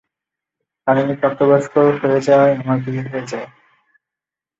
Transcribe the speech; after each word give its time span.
আর 0.87 0.95
আমি 0.97 1.13
প্রাপ্তবয়স্ক 1.15 1.73
হয়ে 2.03 2.19
যাওয়ায় 2.27 2.55
আমার 2.55 2.77
বিয়ে 2.85 3.03
হয়ে 3.03 3.25
যায়। 3.31 3.47